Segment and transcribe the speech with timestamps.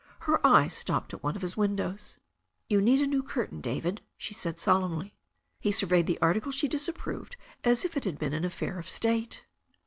[0.21, 2.17] Her eyes stopped at one of his windows.
[2.67, 5.13] *'You need a new curtain, David," she said solemnly.
[5.59, 9.45] He surveyed the article she disapproved as if it had been an affair of state.